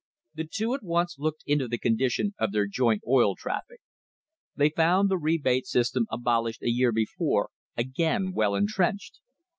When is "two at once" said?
0.47-1.19